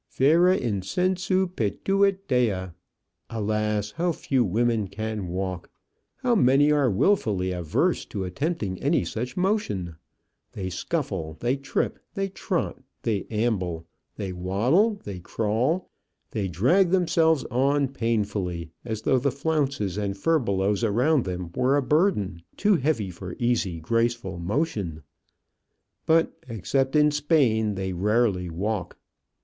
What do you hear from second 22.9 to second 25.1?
for easy, graceful motion;